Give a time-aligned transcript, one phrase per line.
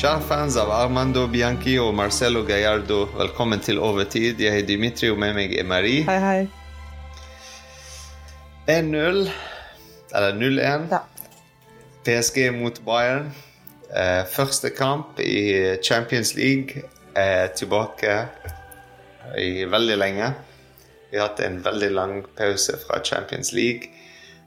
[0.00, 4.38] Kjære fans av Armando Bianchi og Marcelo Gallardo, velkommen til Overtid.
[4.40, 6.06] Jeg er Dimitri, og med meg er Marie.
[6.08, 6.46] Hei, hei.
[8.78, 9.28] 1-0,
[10.16, 10.88] eller 0-1.
[10.94, 11.02] Ja.
[12.08, 13.28] PSG mot Bayern.
[13.92, 16.80] Eh, første kamp i Champions League
[17.12, 18.16] er tilbake
[19.36, 20.32] i veldig lenge.
[21.10, 23.92] Vi har hatt en veldig lang pause fra Champions League.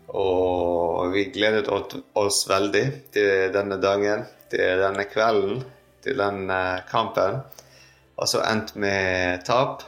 [0.09, 5.63] Og vi gledet oss veldig til denne dagen, til denne kvelden,
[6.05, 7.41] til den eh, kampen.
[8.17, 9.81] Og så endte med tap.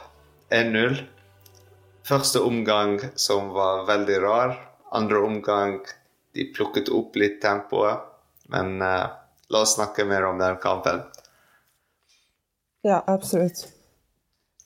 [0.50, 0.98] 1-0.
[2.06, 4.56] Første omgang som var veldig rar.
[4.94, 5.80] Andre omgang
[6.34, 8.02] de plukket opp litt tempoet.
[8.52, 9.08] Men uh,
[9.50, 11.00] la oss snakke mer om den kampen.
[12.86, 13.64] Ja, absolutt.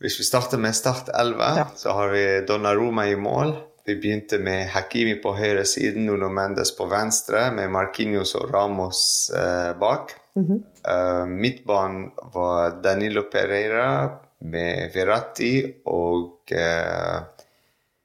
[0.01, 1.67] Hvis vi starter med Start 11, ja.
[1.77, 3.55] så har vi Donnaroma i mål.
[3.85, 9.31] Vi begynte med Hakimi på høyre siden, Nuno Mendes på venstre, med Marquinhos og Ramos
[9.35, 10.13] eh, bak.
[10.37, 10.61] Mm -hmm.
[10.93, 17.23] uh, midtbanen var Danilo Pereira med Verratti og uh,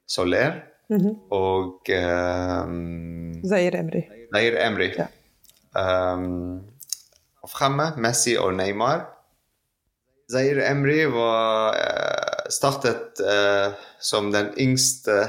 [0.06, 0.52] Soler.
[0.88, 1.14] Mm -hmm.
[1.30, 1.80] Og
[2.64, 4.02] um, Zair Emry.
[4.34, 4.90] Zair Emry.
[4.98, 5.06] Ja.
[6.14, 6.62] Um,
[7.48, 9.06] fremme Messi og Neymar.
[10.32, 11.74] Zair Emry var,
[12.50, 15.28] startet uh, som den yngste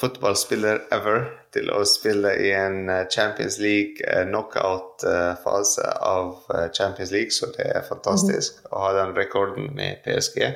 [0.00, 7.66] fotballspiller ever til å spille i en Champions League knockout-fase av Champions League, så det
[7.74, 8.68] er fantastisk -hmm.
[8.70, 10.54] å ha den rekorden med PSG.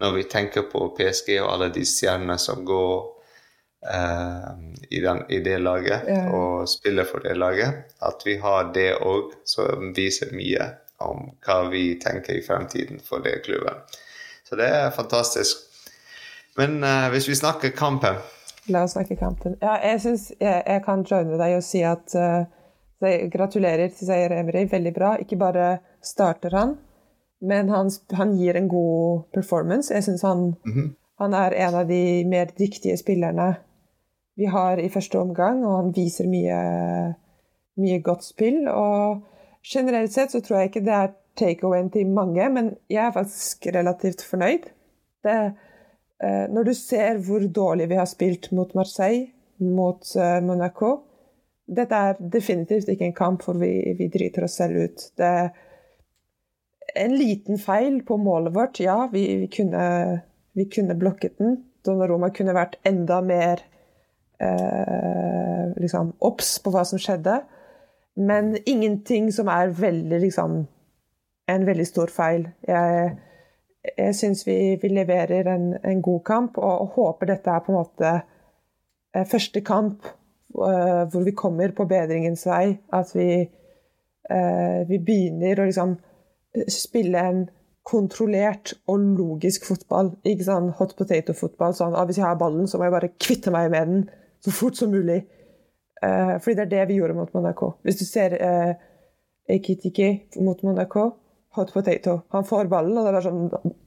[0.00, 3.20] Når vi tenker på PSG og alle de stjernene som går
[3.86, 4.52] uh,
[4.90, 6.34] i, den, i, det laget yeah.
[6.34, 10.70] og spiller for det laget, at vi har det òg, som viser mye
[11.00, 13.82] om hva vi tenker i fremtiden for det klubben.
[14.48, 15.66] Så det er fantastisk.
[16.58, 18.18] Men uh, hvis vi snakker kampen
[18.70, 19.56] La oss snakke kampen.
[19.62, 22.44] Ja, jeg syns jeg, jeg, kan joine deg og si at uh,
[23.32, 24.66] gratulerer til Zaire Emry.
[24.70, 25.14] Veldig bra.
[25.18, 26.76] Ikke bare starter han,
[27.40, 29.94] men han, han gir en god performance.
[29.94, 30.90] Jeg syns han, mm -hmm.
[31.18, 33.54] han er en av de mer dyktige spillerne
[34.36, 36.60] vi har i første omgang, og han viser mye,
[37.76, 38.68] mye godt spill.
[38.68, 39.22] Og
[39.72, 43.66] generelt sett så tror jeg ikke det er takeawayen til mange, men jeg er faktisk
[43.66, 44.70] relativt fornøyd.
[45.24, 45.50] Det, eh,
[46.52, 50.90] når du ser hvor dårlig vi har spilt mot Marseille, mot eh, Monaco
[51.70, 55.04] Dette er definitivt ikke en kamp hvor vi, vi driter oss selv ut.
[55.14, 55.50] Det er
[56.98, 58.80] en liten feil på målet vårt.
[58.82, 59.84] Ja, vi, vi, kunne,
[60.58, 61.60] vi kunne, blokket den.
[61.86, 63.62] Donnaroma kunne vært enda mer
[64.42, 67.38] eh, liksom obs på hva som skjedde.
[68.18, 70.64] Men ingenting som er veldig liksom
[71.50, 72.44] En veldig stor feil.
[72.62, 73.14] Jeg,
[73.84, 77.72] jeg syns vi, vi, leverer en, en, god kamp, og, og, håper dette er på
[77.72, 80.04] en måte eh, første kamp
[80.58, 82.76] uh, hvor vi kommer på bedringens vei.
[82.92, 83.30] At vi,
[84.28, 85.96] uh, vi begynner å liksom
[86.68, 87.42] spille en
[87.86, 90.12] kontrollert og logisk fotball.
[90.28, 91.74] Ikke sånn hot potato-fotball.
[91.74, 94.04] Sånn ah, hvis jeg har ballen, så må jeg bare kvitte meg med den
[94.44, 95.22] så fort som mulig.
[96.00, 97.74] Uh, fordi det er det vi gjorde mot Monaco.
[97.86, 98.72] Hvis du ser uh,
[99.50, 100.12] Ekitiki
[100.44, 101.08] mot Monaco,
[101.56, 102.20] hot potato.
[102.34, 103.78] Han får ballen, og det er sånn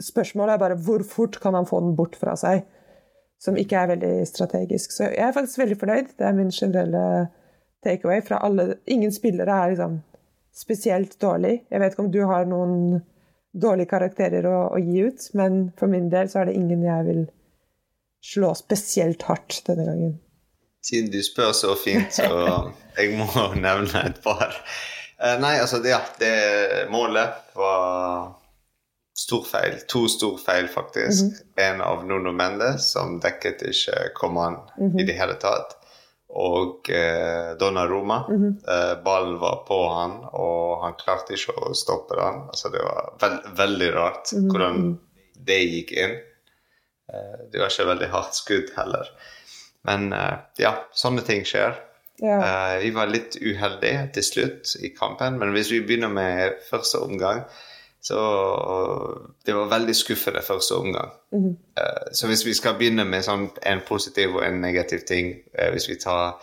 [0.00, 2.62] Spørsmålet er bare hvor fort kan han få den bort fra seg?
[3.40, 4.94] Som ikke er veldig strategisk.
[4.96, 6.14] Så jeg er faktisk veldig fornøyd.
[6.16, 7.02] Det er min generelle
[7.84, 9.98] takeaway fra alle Ingen spillere er liksom
[10.56, 11.66] spesielt dårlig.
[11.68, 13.02] Jeg vet ikke om du har noen
[13.52, 17.06] dårlige karakterer å, å, gi ut, men for min del så er det ingen jeg
[17.08, 17.22] vil
[18.24, 20.16] slå spesielt hardt denne gangen.
[20.84, 22.28] Siden du spør så fint, så
[22.96, 23.28] jeg må
[23.66, 24.56] nevne et par.
[25.20, 28.32] Uh, nei, altså, det, ja, det målet var
[29.20, 29.76] stor feil.
[29.92, 31.22] To stor feil, faktisk.
[31.22, 31.74] Mm -hmm.
[31.74, 35.00] En av Nuno Mendes, som dekket ikke Coman mm -hmm.
[35.00, 35.76] i det hele tatt
[36.30, 38.26] og eh, Donnaroma.
[38.28, 38.54] Mm -hmm.
[38.68, 42.40] eh, ballen var på han, og han klarte ikke å stoppe den.
[42.48, 44.50] Altså, det var veld, veldig rart -hmm.
[44.50, 44.98] hvordan
[45.34, 46.10] det gikk inn.
[47.12, 49.08] Eh, det var ikke veldig hardt skudd heller.
[49.82, 51.74] Men eh, ja, sånne ting skjer.
[52.20, 52.38] Ja.
[52.44, 57.00] Eh, vi var litt uheldige til slutt i kampen, men hvis vi begynner med første
[57.00, 57.44] omgang
[58.00, 58.16] så
[59.44, 61.10] det var veldig skuffende første omgang.
[61.32, 61.82] Mm -hmm.
[61.82, 65.70] uh, så hvis vi skal begynne med sånn en positiv og en negativ ting uh,
[65.70, 66.42] Hvis vi tar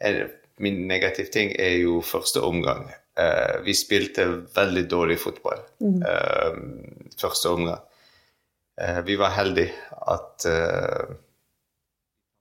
[0.00, 0.28] en,
[0.58, 2.92] Min negativ ting er jo første omgang.
[3.20, 7.14] Uh, vi spilte veldig dårlig fotball mm -hmm.
[7.20, 7.80] første omgang.
[9.04, 9.72] vi var heldige
[10.08, 10.46] at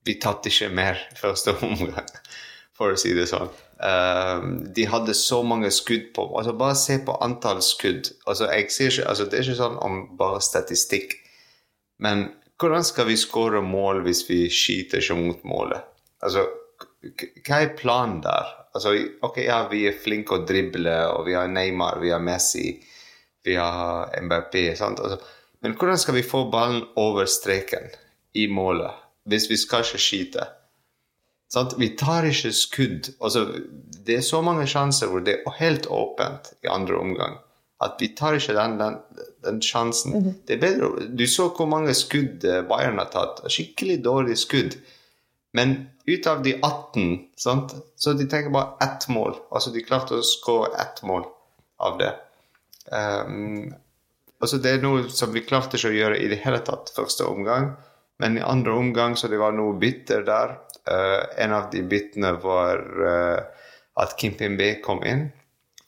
[0.05, 2.07] vi tatt ikke mer første omgang,
[2.79, 3.49] for å si det sånn.
[3.79, 8.09] Um, de hadde så mange skudd på altså Bare se på antall skudd.
[8.25, 11.17] Altså, ikke, altså, det er ikke sånn om bare statistikk.
[12.03, 12.29] Men
[12.59, 15.83] hvordan skal vi skåre mål hvis vi skyter ikke mot målet?
[16.23, 16.45] Altså,
[17.47, 18.55] hva er planen der?
[18.75, 18.93] Altså,
[19.25, 22.73] ok, ja, vi er flinke å drible, og vi har Neymar, vi har Messi,
[23.47, 24.99] vi har MBP, sant?
[24.99, 25.19] Altså,
[25.63, 27.89] men hvordan skal vi få ballen over streken
[28.39, 28.95] i målet
[29.29, 30.45] hvis vi skal ikke skyte?
[31.49, 31.73] Sant?
[31.81, 33.11] Vi tar ikke skudd.
[33.19, 33.47] Altså,
[34.05, 37.39] det er så mange sjanser hvor det er helt åpent i andre omgang
[37.79, 38.97] at vi tar ikke den, den,
[39.45, 40.13] den sjansen.
[40.13, 40.33] Mm -hmm.
[40.47, 43.51] Det er bedre, Du så hvor mange skudd eh, Bayern har tatt.
[43.51, 44.75] Skikkelig dårlig skudd.
[45.53, 47.75] Men ut av de 18, sant?
[47.95, 49.35] så de tenker bare ett mål.
[49.51, 51.23] Altså de klarte å skåre ett mål
[51.79, 52.13] av det.
[52.91, 53.73] Um,
[54.41, 57.23] altså Det er noe som vi klarte ikke å gjøre i det hele tatt første
[57.23, 57.75] omgang.
[58.19, 60.57] Men i andre omgang så det var noe bitter der.
[60.87, 63.65] Uh, en av de bitene var uh,
[63.99, 65.27] at Kim Pimbe kom inn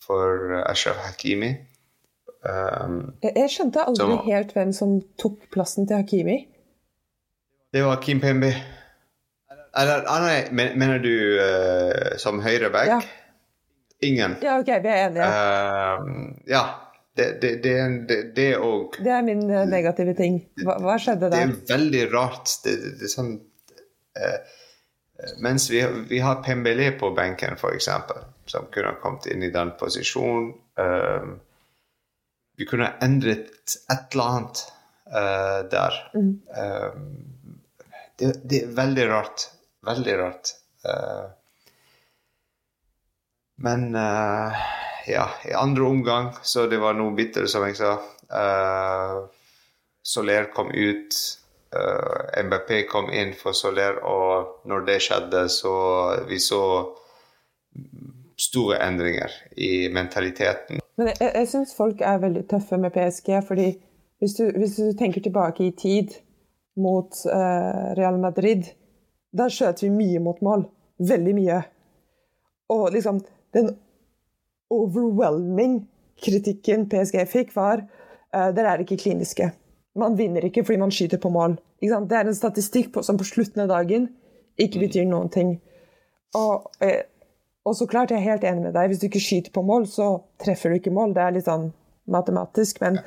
[0.04, 1.54] for uh, Ashraf Hakimi.
[2.42, 6.38] Um, jeg, skjønte aldri som, helt hvem som tok plassen til Hakimi.
[7.72, 8.52] Det var Kim Pembe.
[9.78, 12.92] Eller, nei, mener du uh, som høyreback?
[12.92, 13.02] Ja.
[14.02, 14.40] Ingen.
[14.42, 15.28] Ja, ok, vi er enige.
[15.28, 16.64] Uh, ja.
[17.12, 17.50] Det, det,
[18.08, 20.38] det, det, og, det er min negative ting.
[20.64, 21.50] Hva, hva, skjedde der?
[21.52, 22.54] Det er veldig rart.
[22.64, 24.38] Det, er sånn uh,
[25.38, 27.90] Mens vi, vi har Pembele på benken, f.eks.,
[28.46, 30.54] som kunne kommet inn i den posisjonen.
[30.76, 31.36] Um,
[32.58, 34.64] vi kunne endret et eller annet
[35.14, 36.00] uh, der.
[36.16, 36.32] Mm.
[36.58, 37.06] Um,
[38.18, 39.46] det, det, er veldig rart.
[39.86, 40.56] Veldig rart.
[40.86, 41.30] Uh,
[43.62, 43.94] men
[45.06, 47.92] ja, i andre omgang så det var noe bitter, som jeg sa.
[50.02, 51.20] Soler kom ut.
[51.72, 55.76] MBP kom inn for Soler, og når det skjedde, så
[56.28, 56.64] vi så
[58.42, 60.82] store endringer i mentaliteten.
[61.00, 63.70] Men jeg, jeg syns folk er veldig tøffe med PSG, fordi
[64.22, 66.14] hvis du, hvis du tenker tilbake i tid
[66.78, 68.68] mot uh, Real Madrid,
[69.32, 70.68] da skjøt vi mye mot mål.
[71.02, 71.62] Veldig mye.
[72.72, 73.24] Og liksom
[73.56, 73.72] den
[74.72, 75.82] overwhelming
[76.22, 79.50] kritikken PSG fikk, var uh, dere er ikke kliniske.
[80.00, 81.58] Man vinner ikke fordi man skyter på mål.
[81.82, 84.08] Det er en statistikk på, som på slutten av dagen
[84.62, 85.56] ikke betyr noen ting.
[86.38, 87.02] Og uh,
[87.66, 88.88] og så klart, jeg er helt enig med deg.
[88.90, 91.14] Hvis du ikke skyter på mål, så treffer du ikke mål.
[91.14, 91.68] Det er litt sånn
[92.10, 92.82] matematisk.
[92.82, 92.98] Men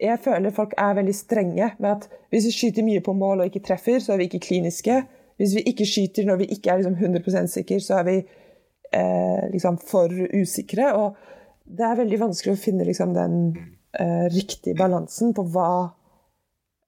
[0.00, 3.50] jeg føler folk er veldig strenge med at hvis vi skyter mye på mål og
[3.50, 5.00] ikke treffer, så er vi ikke kliniske.
[5.40, 9.44] Hvis vi ikke skyter når vi ikke er liksom 100% sikre, så er vi eh,
[9.50, 10.92] liksom for usikre.
[10.94, 11.18] Og
[11.66, 13.36] det er veldig vanskelig å finne liksom, den
[13.98, 15.90] eh, riktig balansen på hva,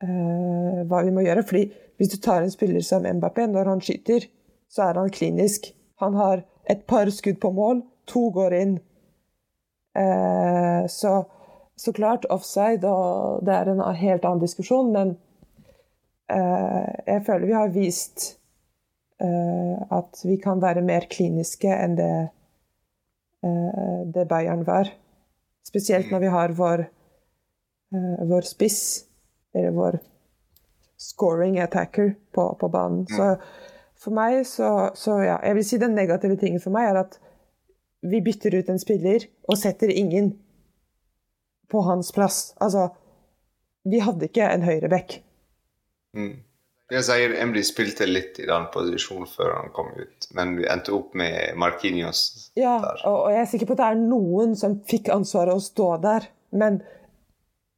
[0.02, 1.44] eh, hva vi må gjøre.
[1.49, 1.64] Fordi
[1.99, 4.28] hvis du tar en spiller som Mbappé, når han skyter,
[4.70, 5.72] så er han klinisk.
[6.02, 8.78] Han har et par skudd på mål, to går inn.
[9.99, 11.25] Eh, så,
[11.76, 15.16] så, klart offside, og det er en helt annen diskusjon, men
[16.32, 18.25] eh, jeg føler vi har vist
[19.20, 22.14] eh, at vi kan være mer kliniske enn det,
[23.44, 24.90] eh, det Bayern var.
[25.67, 26.85] Spesielt når vi har vår,
[27.94, 28.81] uh, vår spiss,
[29.55, 30.00] eller vår
[31.03, 33.06] scoring attacker på, på banen.
[33.11, 33.35] Så
[34.03, 37.19] for meg så, så, ja, jeg vil si Den negative tingen for meg er at
[38.03, 40.32] vi bytter ut en spiller og setter ingen
[41.70, 42.50] på hans plass.
[42.61, 42.88] Altså,
[43.87, 45.20] vi hadde ikke en høyreback.
[46.19, 46.34] Mm.
[46.93, 50.93] Jeg sier Emily spilte litt i den posisjonen før han kom ut, men vi endte
[50.93, 53.05] opp med Markinios ja, der.
[53.08, 55.89] Og, og jeg er sikker på at det er noen som fikk ansvaret å stå
[56.03, 56.82] der, men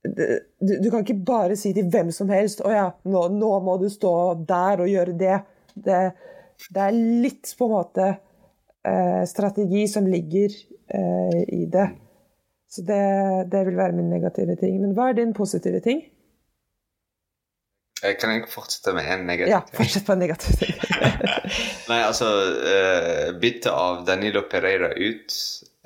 [0.04, 3.78] du, du, kan ikke bare si til hvem som helst 'Å ja, nå, nå må
[3.80, 4.12] du stå
[4.48, 5.40] der og gjøre det'.
[5.74, 6.00] Det,
[6.70, 11.88] det er litt på en måte eh, strategi som ligger eh, i det.
[12.70, 13.00] Så det,
[13.50, 14.80] det, vil være min negative ting.
[14.82, 16.02] Men hva er din positive ting?
[18.04, 19.72] Jeg kan jeg fortsette med en negativ ja, ting?
[19.72, 20.74] Ja, fortsett på en negativ ting.
[21.90, 25.36] Nei, altså uh, Byttet av Danilo Pereira ut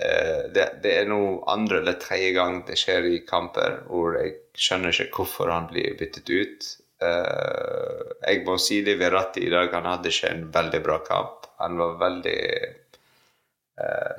[0.02, 1.20] uh, det, det, er nå
[1.50, 5.94] andre eller tredje gang det skjer i kamper hvor jeg skjønner ikke hvorfor han blir
[6.00, 6.68] byttet ut.
[6.98, 11.46] Uh, jeg må si det Verratti i dag, han hadde ikke en veldig bra kamp.
[11.62, 12.42] Han var veldig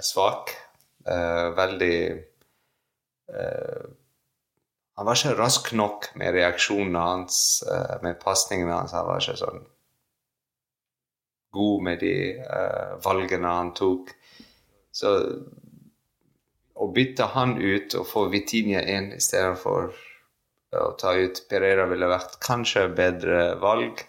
[0.04, 0.52] svak.
[1.56, 1.96] Veldig
[5.00, 7.38] Han var ikke rask nok med reaksjonene hans,
[8.04, 8.92] med pasningene hans.
[8.92, 9.62] Han var ikke sånn
[11.56, 12.16] god med de
[13.06, 14.12] valgene han tok.
[14.92, 15.14] Så
[16.80, 19.90] å bytte han ut og få Vitinia inn istedenfor
[20.80, 24.04] å ta ut Pereira ville vært kanskje bedre valg.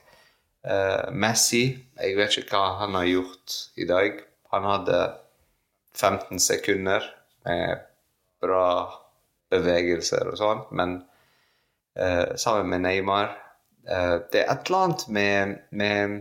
[0.60, 4.18] Uh, Messi, jeg vet ikke hva han har gjort i dag.
[4.52, 4.98] Han hadde
[5.96, 7.06] 15 sekunder
[7.46, 7.86] med
[8.44, 8.66] bra
[9.50, 10.96] bevegelser og sånn, men
[11.98, 13.32] uh, sammen med Neymar
[13.88, 16.18] uh, Det er et eller annet med, med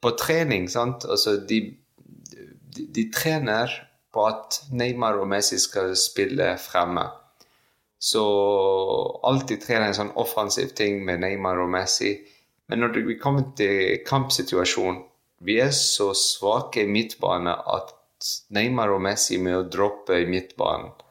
[0.00, 1.60] På trening, sant Altså, de,
[2.76, 3.72] de, de trener
[4.14, 7.02] på at Neymar og Messi skal spille fremme.
[7.98, 8.22] Så
[9.26, 12.12] alltid trener en sånn offensiv ting med Neymar og Messi.
[12.70, 15.02] Men når vi kommer til kampsituasjon,
[15.44, 17.90] vi er så svake i midtbane at
[18.54, 21.03] Neymar og Messi med å droppe i midtbanen eh,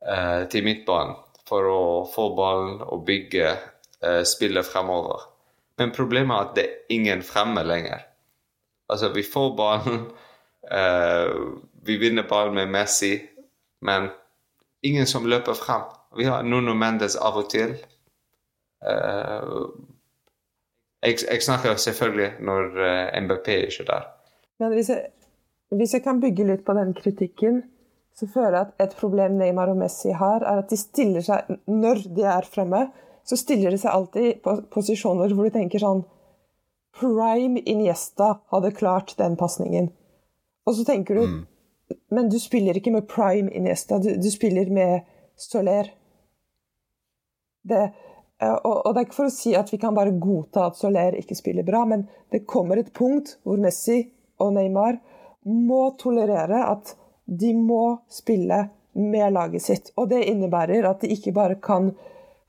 [0.00, 1.18] til midtbanen
[1.50, 5.26] for å få ballen og bygge eh, spillet fremover.
[5.80, 8.04] Men problemet er at det er ingen fremme lenger.
[8.90, 10.04] Altså, vi får ballen,
[10.78, 11.32] eh,
[11.86, 13.16] vi vinner ballen med Messi,
[13.86, 14.10] men
[14.86, 15.88] ingen som løper frem.
[16.18, 17.76] Vi har Nuno Mendes av og til.
[21.00, 24.06] Jeg, jeg, snakker selvfølgelig når uh, er MBP ikke er der.
[24.60, 25.04] Men hvis jeg,
[25.76, 27.60] hvis jeg, kan bygge litt på den kritikken,
[28.16, 31.46] så føler jeg at et problem Neymar og Messi har, er at de stiller seg
[31.70, 32.88] Når de er fremme,
[33.24, 36.02] så stiller de seg alltid på posisjoner hvor du tenker sånn
[37.00, 39.88] Prime Iniesta hadde klart den pasningen.
[40.66, 41.40] Og så tenker du mm.
[42.14, 45.88] Men du spiller ikke med Prime Iniesta, du, du spiller med Soler.
[47.66, 47.80] Det,
[48.42, 50.78] eh, og, og, det er ikke for å si at vi kan bare godta at
[50.78, 54.04] Soler ikke spiller bra, men det kommer et punkt hvor Messi
[54.38, 55.00] og Neymar
[55.50, 56.94] må tolerere at
[57.30, 59.92] de må spille med laget sitt.
[59.96, 61.92] Og det innebærer at de ikke bare kan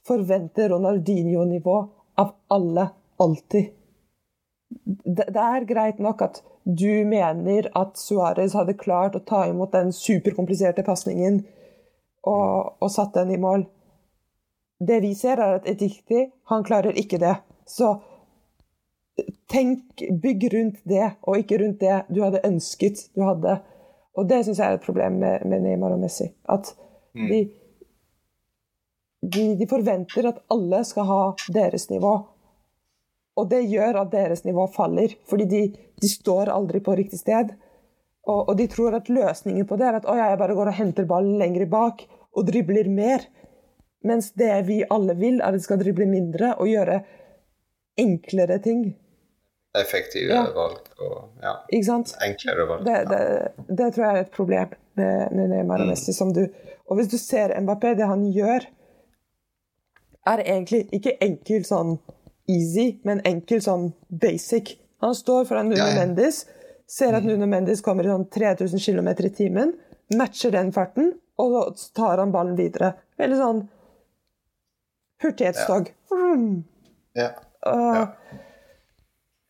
[0.08, 1.78] forvente Ronaldinho-nivå
[2.22, 2.88] av alle,
[3.22, 3.70] alltid.
[5.06, 9.92] Det, er greit nok at du mener at Suárez hadde klart å ta imot den
[9.94, 11.42] superkompliserte pasningen
[12.24, 13.66] og, og satt den i mål.
[14.82, 17.36] Det vi ser, er at Etikti, han klarer ikke det.
[17.70, 18.00] Så
[19.52, 23.60] tenk, bygg rundt det, og ikke rundt det du hadde ønsket du hadde.
[24.20, 26.28] Og det syns jeg er et problem med, med, Neymar og Messi.
[26.52, 26.74] At
[27.16, 27.28] mm.
[27.30, 27.40] de,
[29.22, 31.22] de, de, forventer at alle skal ha
[31.54, 32.14] deres nivå.
[33.40, 35.62] Og det gjør at deres nivå faller, fordi de,
[36.02, 37.54] de står aldri på riktig sted.
[38.28, 40.74] Og, og, de tror at løsningen på det er at å, ja, jeg bare går
[40.74, 42.04] og henter ballen lenger bak
[42.36, 43.24] og dribler mer.
[44.06, 47.00] Mens det vi alle vil, er at de skal drible mindre og gjøre
[48.02, 48.84] enklere ting.
[49.78, 50.44] Effektive ja.
[50.52, 52.84] valg og ja, enklere valg.
[52.84, 55.92] Det, det, det, tror jeg er et problem med, med Neymar og mm.
[55.94, 56.16] Messi.
[56.16, 56.44] Som du,
[56.92, 58.68] og hvis du ser Mbappé, det han gjør,
[60.28, 61.96] er egentlig ikke enkel sånn
[62.52, 64.76] easy, men enkel sånn basic.
[65.02, 66.04] Han står foran Nuno ja, ja.
[66.04, 66.44] Mendes,
[66.90, 67.32] ser at mm.
[67.32, 69.76] Nuno Mendes kommer i sånn 3000 km i timen,
[70.20, 72.94] matcher den farten, og så tar han ballen videre.
[73.22, 73.64] Veldig sånn
[75.22, 75.92] Hurtighetstog.
[77.16, 77.30] Ja.
[77.64, 78.06] ja.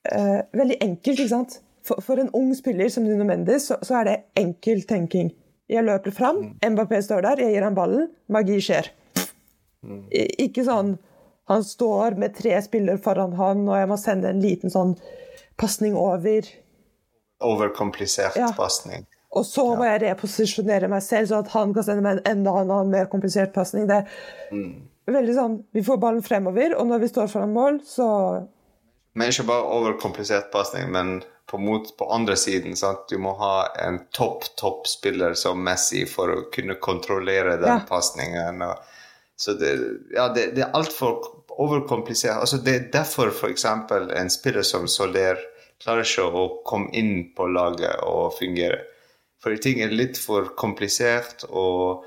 [0.08, 1.60] Uh, veldig enkelt, ikke sant?
[1.86, 5.32] For, for, en ung spiller som Nuno Mendes, så, så er det enkel tenking.
[5.72, 6.74] Jeg løper fram, mm.
[6.74, 8.92] Mbappé står der, jeg gir ham ballen, magi skjer.
[9.82, 10.04] Mm.
[10.46, 10.98] Ikke sånn
[11.52, 14.94] han står med tre spillere foran han, og jeg må sende en liten sånn
[15.60, 16.46] pasning over.
[17.44, 18.52] Overkomplisert ja.
[18.56, 19.04] pasning.
[19.36, 22.54] Og så må jeg reposisjonere meg selv, sånn at han kan sende meg en enda
[22.62, 23.88] annen, mer komplisert pasning.
[23.90, 24.72] Det er mm.
[25.12, 28.08] veldig sånn Vi får ballen fremover, og når vi står foran mål, så
[29.14, 31.20] Men ikke bare overkomplisert pasning, men
[31.52, 32.76] på, mot, på andre siden.
[32.80, 33.10] Sant?
[33.10, 37.82] Du må ha en topp, topp spiller som Messi for å kunne kontrollere den ja.
[37.90, 38.64] pasningen.
[39.36, 39.74] Så det,
[40.16, 41.20] ja, det, det er altfor
[41.52, 42.40] overkomplisert.
[42.40, 43.66] Altså, det er derfor f.eks.
[43.66, 45.42] en spiller som Soler
[45.82, 48.84] klarer ikke å komme inn på laget og fungere.
[49.42, 52.06] Fordi ting er litt for komplisert, og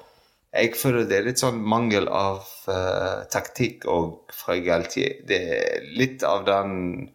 [0.54, 5.18] jeg føler det er litt sånn mangel av uh, taktikk og fra Galtier.
[5.26, 7.08] Det er litt av den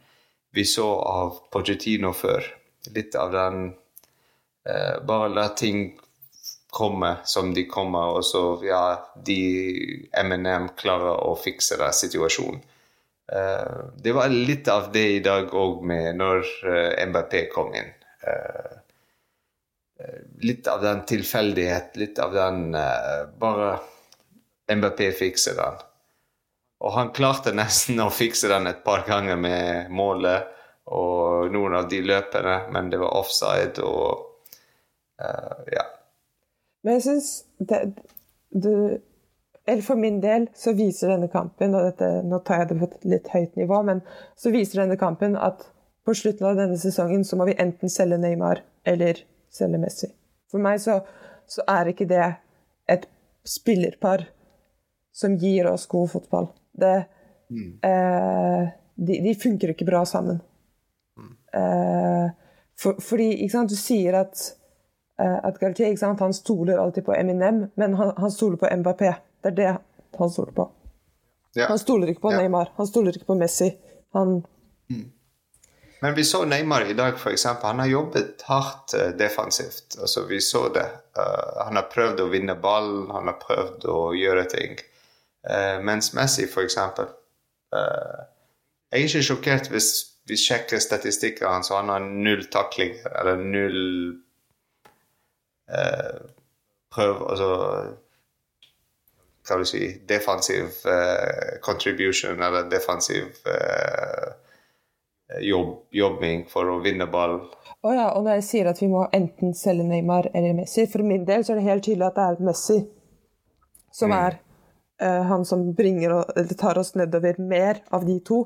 [0.55, 2.43] vi så av Pochettino før.
[2.95, 5.93] Litt av den uh, Bare la ting
[6.69, 8.83] komme som de kommer, og så ja,
[9.15, 9.39] de
[10.13, 12.59] MNM klarer å fikse den situasjonen.
[13.29, 17.93] Uh, det var litt av det i dag òg, når uh, MBP kom inn.
[18.25, 18.78] Uh, Eh,
[20.41, 23.79] litt av den tilfeldighet, litt av den uh, Bare
[24.71, 25.81] MBP fikser den.
[26.79, 30.55] Og han klarte nesten å fikse den et par ganger med målet
[30.89, 34.23] og noen av de løpene, men det var offside og
[35.21, 35.85] uh, ja.
[36.85, 37.29] Men jeg syns
[38.49, 38.71] du
[39.67, 42.87] Eller for min del så viser denne kampen, og dette, nå tar jeg det på
[42.87, 43.99] et litt høyt nivå, men
[44.39, 45.67] så viser denne kampen at
[46.07, 49.19] på slutten av denne sesongen så må vi enten selge Neymar eller
[49.53, 50.11] cellemessig.
[50.51, 50.99] For meg så,
[51.49, 52.25] så, er ikke det
[52.89, 53.05] et
[53.47, 54.25] spillerpar
[55.15, 56.49] som gir oss god fotball.
[56.79, 56.93] Det,
[57.49, 57.71] mm.
[57.85, 60.39] eh, de, de, funker ikke bra sammen.
[61.17, 61.35] Mm.
[61.61, 62.31] Eh,
[62.79, 64.41] for, fordi sant, du sier at,
[65.19, 69.13] eh, at Galtier sant, han stoler alltid på Eminem, men han, han stoler på Mbappé.
[69.43, 69.71] Det er det
[70.19, 70.69] han stoler på.
[71.57, 71.67] Ja.
[71.71, 72.41] Han stoler ikke på ja.
[72.43, 73.71] Neymar, han stoler ikke på Messi.
[74.13, 74.41] Han
[74.89, 75.05] mm.
[75.99, 77.45] Men vi så Neymar i dag, f.eks.
[77.45, 79.97] Han har jobbet hardt uh, defensivt.
[80.01, 80.87] Altså, vi så det.
[81.17, 84.79] Uh, han har prøvd å vinne ballen, han har prøvd å gjøre ting.
[85.43, 86.77] Uh, mens Messi, f.eks.
[86.79, 88.19] Uh,
[88.89, 89.91] jeg er ikke sjokkert hvis
[90.29, 93.85] vi sjekker statistikken hans, og han har null taklinger, eller null
[96.89, 97.49] prøv Altså
[99.45, 100.79] Hva vil du si Defensiv
[101.61, 103.37] contribution, eller defensiv
[105.41, 107.39] jobb, jobbing for å vinne ball.
[107.85, 111.05] Oh ja, og når jeg sier at vi må enten selge Neymar eller Messi For
[111.05, 112.79] min del så er det helt tydelig at det er Messi
[113.95, 114.17] som mm.
[114.17, 114.35] er
[115.03, 118.43] uh, han som bringer og, tar oss nedover mer av de to.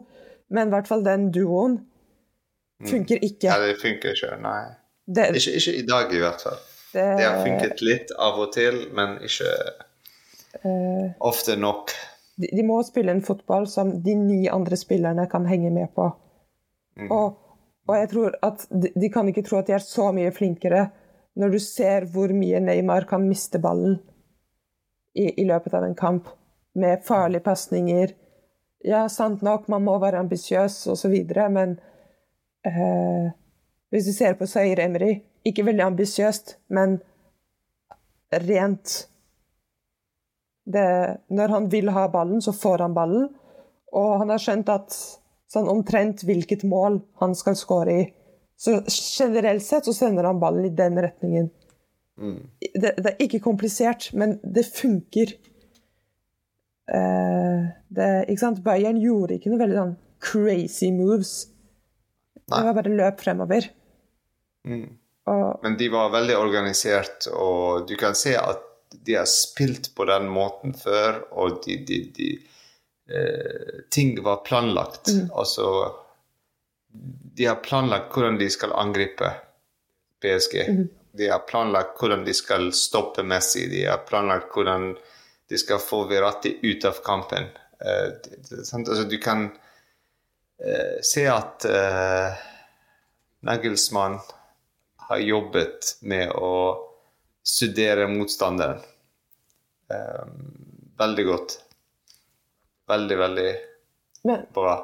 [0.54, 2.88] Men i hvert fall den duoen mm.
[2.92, 3.50] funker ikke.
[3.50, 4.62] Ja, det funker ikke, nei.
[5.04, 6.62] Det, ikke, ikke, i dag, i hvert fall.
[6.94, 9.52] Det, det, har funket litt av og til, men ikke
[10.62, 11.92] uh, ofte nok.
[12.40, 16.08] De, de må spille en fotball som de ni andre spillerne kan henge med på.
[17.00, 17.10] Mm.
[17.12, 17.38] Og,
[17.88, 20.88] og, jeg tror at de, de, kan ikke tro at de er så mye flinkere
[21.40, 23.98] når du ser hvor mye Neymar kan miste ballen
[25.18, 26.28] i, i løpet av en kamp,
[26.74, 28.14] med farlige pasninger.
[28.86, 31.14] Ja, sant nok, man må være ambisiøs osv.,
[31.54, 31.76] men
[32.66, 33.28] eh,
[33.94, 36.98] hvis du ser på Sayer Emry Ikke veldig ambisiøst, men
[38.32, 39.10] rent
[40.66, 43.28] det, Når han vil ha ballen, så får han ballen.
[43.92, 44.96] Og han har skjønt at
[45.54, 48.06] sånn omtrent hvilket mål han skal skåre i.
[48.58, 51.50] Så generelt sett så sender han ballen i den retningen.
[52.22, 52.40] Mm.
[52.60, 55.34] Det, det, er ikke komplisert, men det funker.
[56.94, 58.64] Eh, det, ikke sant?
[58.66, 61.34] Bayern gjorde ikke noe veldig sånn crazy moves.
[62.44, 62.60] Nei.
[62.60, 63.70] Det var bare løp fremover.
[64.68, 64.86] Mm.
[65.32, 68.64] Og, men de var veldig organisert, og du kan se at
[69.08, 72.28] de har spilt på den måten før, og de, de, de
[73.94, 75.08] ting var planlagt.
[75.14, 75.28] Mm.
[75.34, 75.66] Altså
[77.38, 79.30] De har planlagt hvordan de skal angripe
[80.22, 80.56] PSG.
[80.70, 80.88] Mm.
[81.18, 83.68] De har planlagt hvordan de skal stoppe Messi.
[83.70, 84.94] De har planlagt hvordan
[85.50, 87.50] de skal få Verratti ut av kampen.
[87.84, 88.14] Eh,
[88.74, 92.34] altså, du kan uh, se at uh,
[93.44, 94.20] Nagelsmann
[95.10, 96.54] har jobbet med å
[97.44, 98.80] studere motstanderen
[99.92, 100.28] eh,
[100.98, 101.58] veldig godt
[102.90, 103.52] veldig, veldig
[104.28, 104.78] men, bra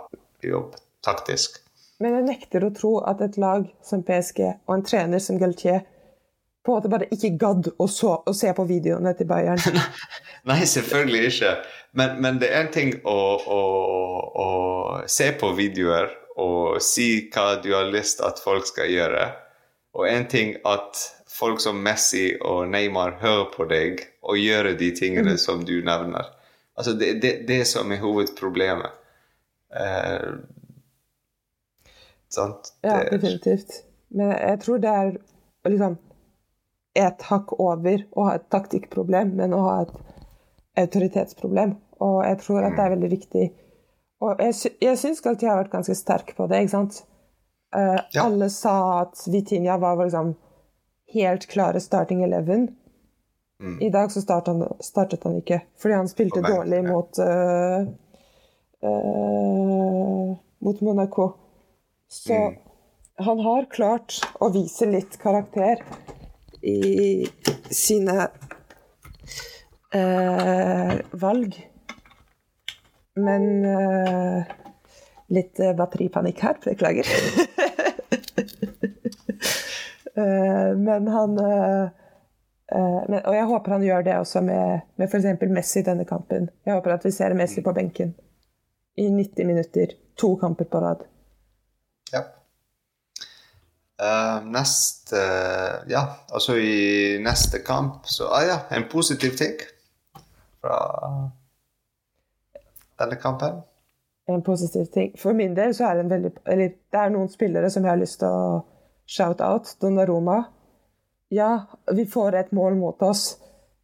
[0.44, 1.60] jobb taktisk.
[2.00, 5.84] Men jeg nekter å tro at et lag som PSG og en trener som Galtier
[6.64, 9.62] på en måte bare ikke gadd å, så, å se på videoene til Bayern.
[10.50, 11.54] Nei, selvfølgelig ikke.
[11.98, 13.62] Men, men, det er en ting å, å,
[14.44, 14.50] å,
[15.10, 19.30] se på videoer og si hva du har lyst at folk skal gjøre.
[19.98, 21.00] Og en ting at
[21.32, 25.42] folk som Messi og Neymar hører på deg og gjør de tingene mm.
[25.42, 26.28] som du nevner.
[26.80, 28.94] Altså, det det, det, som er hovedproblemet.
[29.76, 30.30] Eh,
[32.32, 32.72] sant?
[32.82, 33.84] Ja, definitivt.
[34.08, 35.18] Men jeg tror det er
[35.68, 35.98] liksom
[36.98, 39.92] et hakk over å ha et taktikkproblem, men å ha et
[40.80, 41.76] autoritetsproblem.
[42.00, 43.46] Og jeg tror at det er veldig viktig.
[44.24, 46.64] Og jeg, sy jeg syns alltid jeg har vært ganske sterk på det.
[46.64, 47.04] ikke sant?
[47.76, 48.26] Uh, ja.
[48.26, 50.34] Alle sa at Vitinha var liksom
[51.14, 52.70] helt klare starting eleven.
[53.64, 53.82] Mm.
[53.82, 57.82] I dag så startet han, startet han, ikke, fordi han spilte dårlig mot uh,
[58.88, 61.34] uh, mot Monaco.
[62.08, 62.56] Så mm.
[63.26, 65.84] han har klart å vise litt karakter
[66.62, 67.28] i
[67.68, 68.30] sine
[69.96, 71.60] uh, valg.
[73.20, 73.44] Men
[75.28, 77.10] litt batteripanikk her, beklager.
[80.88, 81.36] men han
[82.72, 85.46] men, og jeg håper han gjør det også med, med f.eks.
[85.50, 86.50] Messi denne kampen.
[86.66, 88.14] Jeg håper at vi ser Messi på benken
[89.00, 89.96] i 90 minutter.
[90.20, 91.06] To kamper på rad.
[92.14, 92.22] Ja.
[94.00, 99.58] Uh, neste uh, Ja, altså i neste kamp så ah, ja, en positiv ting
[100.62, 100.78] fra
[103.00, 103.62] denne kampen.
[104.28, 105.16] En positiv ting.
[105.20, 107.92] For min del så er det en veldig Eller det er noen spillere som jeg
[107.92, 108.60] har lyst til å
[109.10, 109.76] shout out.
[109.82, 110.44] Donnaroma
[111.30, 113.38] ja, vi får et mål mot oss,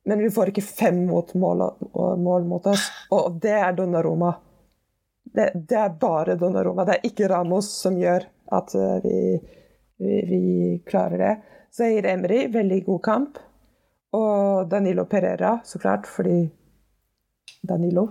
[0.05, 1.63] men vi får ikke fem mot mål,
[2.17, 2.89] mål mot oss.
[3.13, 4.34] Og det er Donnaroma.
[5.23, 6.86] Det, det, er bare Donnaroma.
[6.86, 9.17] Det er ikke Ramos som gjør at eh, vi,
[9.97, 10.41] vi, vi
[10.88, 11.34] klarer det.
[11.75, 13.39] Zair Emry, veldig god kamp.
[14.15, 16.45] Og Danilo Pereira, så klart, fordi
[17.67, 18.08] Danilo.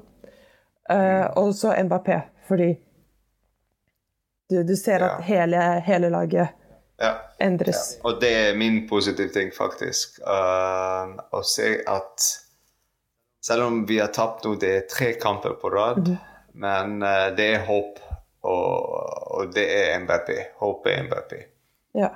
[0.92, 2.74] Uh, og så Mbappé, fordi
[4.50, 6.48] du, du ser at hele, hele laget
[6.96, 7.34] ja.
[7.38, 7.96] endres.
[7.96, 8.08] Ja.
[8.08, 10.18] Og det er min positive ting, faktisk.
[10.20, 12.28] Uh, å se at
[13.44, 16.16] selv om vi har tapt nå, det er tre kamper på rad, mm.
[16.64, 18.02] men uh, det er håp.
[18.44, 18.88] Og,
[19.38, 20.30] og det er MBP.
[20.60, 21.38] Håp er MBP.
[21.96, 22.10] Ja.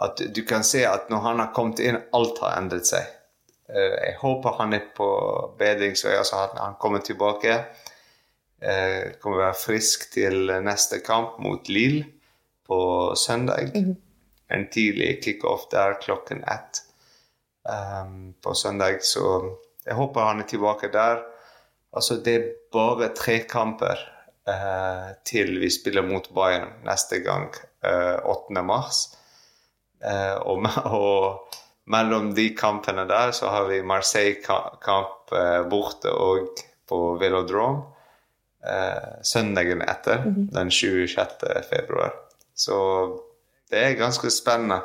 [0.00, 3.10] At du kan se at når han har kommet inn, alt har endret seg.
[3.68, 5.08] Uh, jeg håper han er på
[5.60, 7.64] bedringsvei, så at han kommer tilbake.
[8.64, 12.06] kommer kommer være frisk til neste kamp mot Lille
[12.64, 13.74] på søndag.
[13.74, 13.96] Mhm.
[14.54, 16.84] En tidlig kickoff der klokken ett
[17.68, 19.02] um, på søndag.
[19.02, 21.22] Så jeg håper han er tilbake der.
[21.94, 23.98] Altså, det er bare tre kamper
[24.48, 27.54] uh, til vi spiller mot Bayern neste gang,
[27.86, 28.62] uh, 8.
[28.62, 29.06] mars.
[30.04, 30.68] Uh, og,
[31.00, 35.34] og, mellom de kampene der så har vi Marseille-kamp
[35.68, 37.90] borte og på Velodrome
[39.22, 40.54] søndagen etter, mm -hmm.
[40.54, 41.28] den 26.
[41.70, 42.14] februar.
[42.54, 42.74] Så
[43.70, 44.82] det er ganske spennende.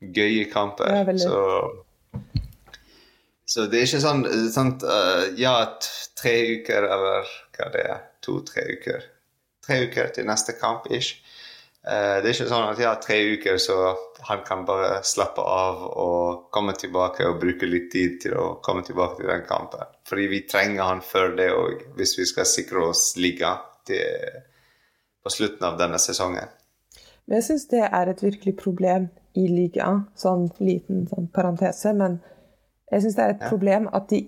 [0.00, 0.92] gøye kamper.
[0.94, 1.84] Ja, så
[3.48, 4.74] så det er ikke sånn, sånn
[5.40, 5.54] Ja,
[6.18, 8.02] tre uker eller hva det er.
[8.24, 9.06] To-tre uker.
[9.64, 11.16] Tre uker til neste kamp, ish.
[11.88, 13.76] Uh, det er ikke sånn at ja, tre uker så
[14.26, 18.82] han kan bare slappe av og komme tilbake og bruke litt tid til å komme
[18.84, 19.86] tilbake til den kampen.
[20.08, 23.54] Fordi vi trenger han før det òg, hvis vi skal sikre oss liga
[23.88, 26.50] på slutten av denne sesongen.
[27.28, 31.92] Men jeg syns det er et virkelig problem i ligaen, sånn liten sånn parentese.
[31.92, 32.20] men
[32.90, 33.48] jeg syns det er et ja.
[33.52, 34.22] problem at de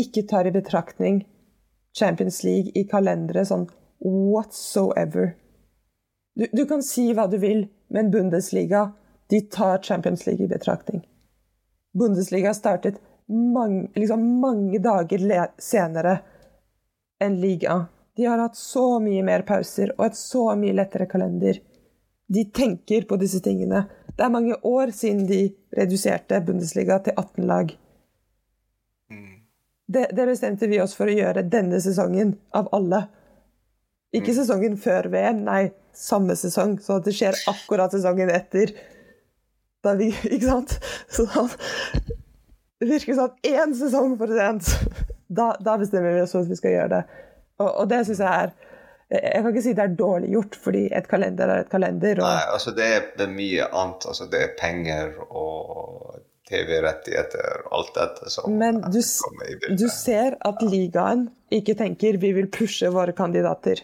[0.00, 1.26] ikke tar i betraktning
[1.96, 3.66] Champions League i kalenderet sånn
[4.00, 5.34] whatsoever.
[6.36, 8.90] Du, du, kan si hva du vil, men Bundesliga
[9.32, 11.04] de tar Champions League i betraktning.
[11.96, 15.22] Bundesliga startet mange, liksom mange dager
[15.58, 16.18] senere
[17.20, 17.86] enn liga.
[18.16, 21.60] De har hatt så mye mer pauser og et så mye lettere kalender.
[22.26, 23.84] De tenker på disse tingene.
[24.16, 25.40] Det er mange år siden de
[25.76, 27.74] reduserte Bundesliga til 18 lag.
[29.86, 33.04] Det, det, bestemte vi oss for å gjøre denne sesongen, av alle.
[34.16, 34.38] Ikke mm.
[34.40, 35.60] sesongen før VM, nei,
[35.94, 36.74] samme sesong.
[36.82, 38.74] Så det skjer akkurat sesongen etter.
[39.86, 40.74] Da vi, ikke sant?
[41.06, 41.28] Så
[42.80, 44.72] det virker som én sesong for sent.
[45.26, 47.22] Da, da, bestemmer vi oss for at vi skal gjøre det.
[47.62, 48.65] Og, og det syns jeg er
[49.10, 52.18] jeg kan ikke si det er dårlig gjort, fordi et kalender er et kalender.
[52.18, 52.26] Og...
[52.26, 54.06] Nei, altså det er, det er mye annet.
[54.10, 56.16] Altså det er penger og
[56.50, 59.00] TV-rettigheter, og alt dette som Men du,
[59.78, 63.82] du, ser at ligaen ikke tenker 'vi vil pushe våre kandidater'.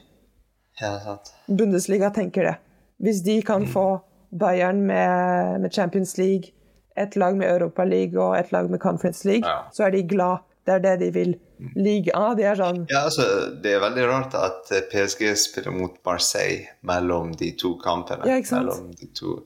[0.80, 1.35] Ja, sant.
[1.46, 2.56] Bundesliga tenker det.
[3.02, 3.72] Hvis de kan mm.
[3.74, 3.87] få
[4.30, 6.54] Bayern med, med, Champions League,
[6.96, 9.68] et lag med Europa League og et lag med Conference League, ja.
[9.72, 10.42] så er de glad.
[10.62, 11.33] Det er det de vil.
[11.59, 11.72] Mm.
[11.83, 13.25] Liga, de er sånn Ja, altså,
[13.62, 18.27] Det er veldig rart at PSG spiller mot Marseille mellom de to kampene.
[18.27, 18.70] Ja, ikke sant?
[18.70, 19.40] Mellom de to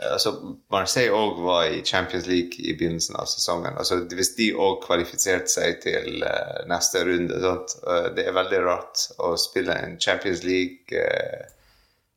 [0.00, 0.32] altså
[0.72, 3.76] Marseille òg var i Champions League i begynnelsen av sesongen.
[3.76, 8.62] altså Hvis de òg kvalifiserte seg til uh, neste runde sånt, uh, Det er veldig
[8.64, 11.44] rart å spille en Champions League uh,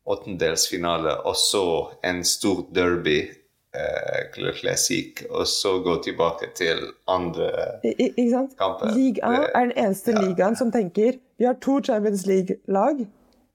[0.05, 1.65] åttendelsfinale og så
[2.03, 3.25] en stor derby
[4.59, 7.49] Classic, og så gå tilbake til andre
[7.83, 8.55] I, ikke sant?
[8.59, 8.91] kamper.
[8.95, 10.23] Liga er den eneste ja.
[10.25, 13.05] ligaen som tenker vi har to Champions League-lag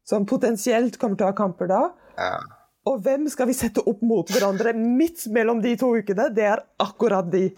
[0.05, 1.81] som potensielt kommer til å ha kamper da.
[2.19, 2.35] Ja.
[2.91, 6.31] Og hvem skal vi sette opp mot hverandre midt mellom de to ukene?
[6.35, 7.51] Det er akkurat de.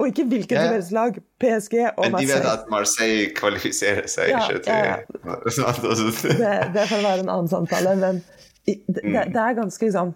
[0.00, 1.18] Og ikke hvilket som helst lag.
[1.40, 2.14] PSG og Marseille.
[2.14, 4.96] Men de vet at Marseille kvalifiserer seg ja, ikke til ja, ja.
[6.40, 8.20] det, det får være en annen samtale, men
[8.66, 9.18] det, det, mm.
[9.34, 10.12] det er ganske liksom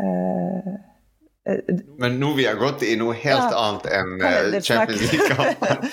[0.00, 0.72] uh,
[1.98, 3.62] men nå vi har gått i noe helt ja.
[3.66, 5.88] annet enn uh, Champions League-kampen.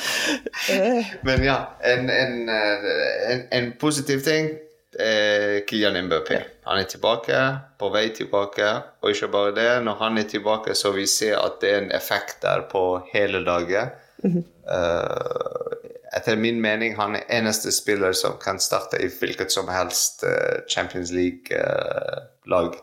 [1.26, 4.52] Men ja, en, en, en, en positiv ting
[5.00, 6.44] eh, Kylian Mbappé.
[6.64, 7.40] Han er tilbake,
[7.80, 8.70] på vei tilbake.
[9.02, 11.92] Og ikke bare det, når han er tilbake, så vi ser at det er en
[11.96, 13.90] effekt der på hele laget.
[14.24, 14.44] Mm -hmm.
[14.68, 20.24] uh, etter min mening han er eneste spiller som kan starte i hvilket som helst
[20.70, 22.74] Champions League-lag.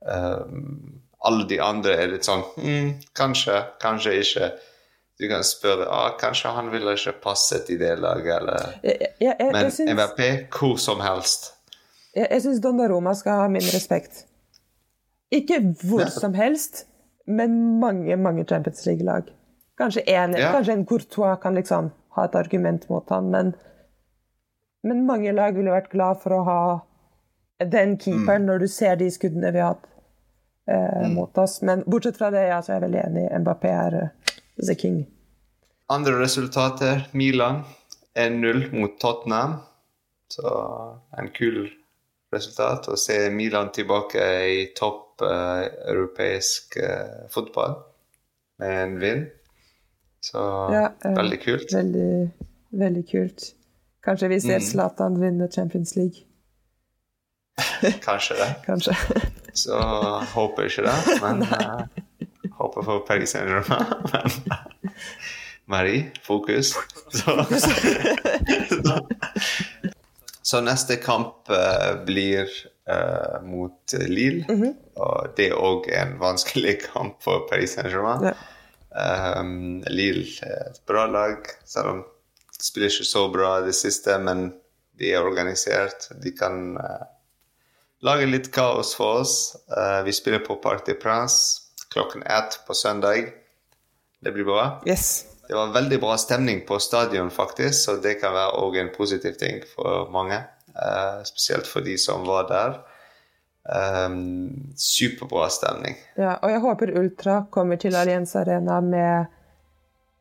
[0.00, 0.44] Uh,
[1.20, 4.46] alle de andre er litt sånn mm, Kanskje, kanskje ikke
[5.20, 9.34] du kan spørre ah, kanskje han ville ikke passet i det laget, eller jeg, jeg,
[9.36, 11.50] jeg, Men synes, MVP hvor som helst.
[12.14, 14.22] Jeg, jeg syns Donnaroma skal ha min respekt.
[15.30, 16.86] Ikke hvor som helst,
[17.28, 19.28] men mange, mange Champions League-lag.
[19.78, 20.54] Kanskje, en, ja.
[20.56, 23.52] kanskje en Courtois kan liksom ha et argument mot han, men,
[24.88, 26.62] men mange lag ville vært glad for å ha
[27.60, 28.48] den keeperen mm.
[28.48, 29.89] når du ser de skuddene vi har hatt
[30.70, 31.14] eh, mm.
[31.14, 31.60] mot oss.
[31.66, 33.26] Men bortsett fra det, ja, så er jeg veldig enig.
[33.42, 33.98] Mbappé er
[34.60, 35.02] The King.
[35.90, 37.64] Andre resultater Milan
[38.14, 39.58] 1-0 mot Tottenham.
[40.30, 40.46] Så
[41.18, 41.64] en kul
[42.30, 47.74] resultat å se Milan tilbake i topp uh, europeisk uh, fotball
[48.62, 49.24] med en vinn.
[50.22, 50.38] Så
[50.70, 51.74] ja, uh, veldig kult.
[51.74, 52.12] Veldig,
[52.84, 53.50] veldig kult.
[54.06, 56.22] Kanskje vi ser Zlatan vinne Champions League.
[58.06, 58.54] Kanskje det.
[58.64, 58.94] Kanskje.
[59.54, 59.78] Så
[60.34, 61.82] håper jeg ikke det, men uh,
[62.60, 63.86] håper for Paris Saint-Germain.
[64.12, 64.28] Men
[65.70, 66.74] Marie, fokus.
[67.14, 67.44] Så,
[70.42, 72.48] så neste kamp uh, blir
[72.90, 74.44] uh, mot Lille.
[74.48, 74.74] -hmm.
[74.96, 78.24] Og det er òg en vanskelig kamp for Paris Saint-Germain.
[78.24, 78.34] Ja.
[79.40, 82.04] Um, Lille er et bra lag, selv om
[82.58, 84.52] de spiller ikke så bra i det siste, men
[84.98, 86.10] de er organisert.
[86.22, 87.06] De kan uh,
[88.02, 89.56] lage litt kaos for oss.
[89.70, 91.60] Uh, vi spiller på Parc des Princes
[91.92, 93.32] klokken ett på søndag.
[94.20, 94.82] Det blir bra.
[94.86, 95.24] Yes.
[95.48, 99.34] Det var veldig bra stemning på stadion, faktisk, så det kan være òg en positiv
[99.40, 100.38] ting for mange.
[100.70, 102.78] Uh, spesielt for de som var der.
[103.70, 105.98] Um, superbra stemning.
[106.16, 109.26] Ja, og jeg håper Ultra kommer til Allianz Arena med,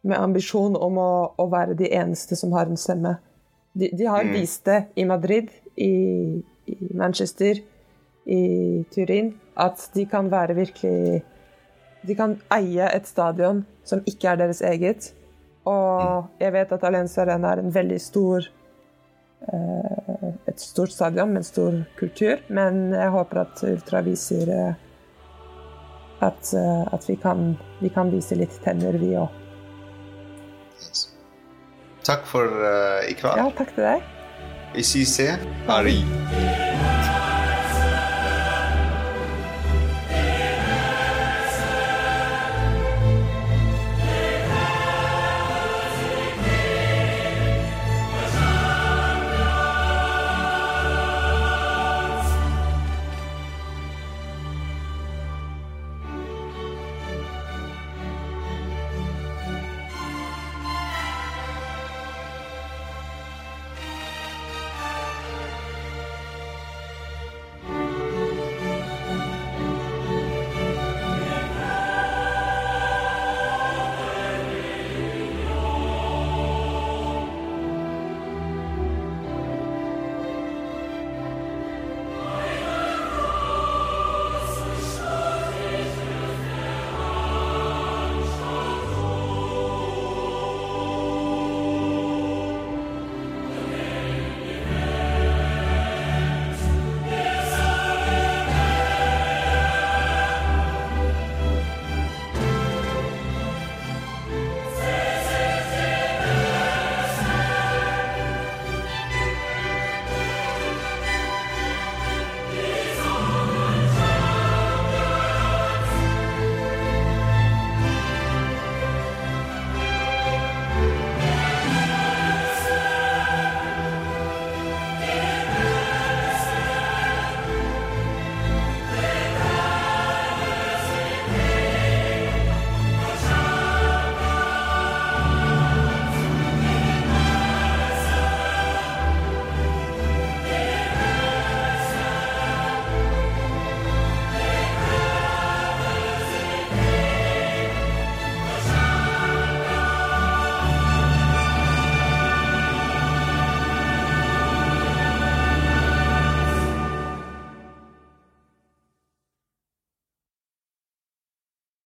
[0.02, 3.16] med ambisjon om å, å være de eneste som har en stemme.
[3.78, 5.94] De, de har vist det i Madrid, i,
[6.70, 7.62] i Manchester,
[8.30, 8.42] i
[8.94, 11.24] Turin, at de kan være virkelig
[12.08, 15.10] De kan eie et stadion som ikke er deres eget.
[15.68, 18.46] Og jeg vet at Allianz Arena er en veldig stor
[19.52, 24.86] eh, et stort stadion med en stor kultur, men jeg håper at Ultra viser eh,
[26.22, 29.36] at, eh, at vi, kan, vi kan vise litt tenner, vi òg.
[32.08, 33.38] Takk for uh, i kveld.
[33.38, 34.19] Ja, takk til deg.
[34.76, 35.38] Vi ses.
[35.66, 36.06] Paris.